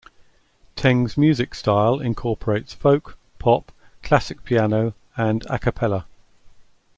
[0.75, 6.07] Teng's musical style incorporates folk, pop, classical piano, and "a cappella".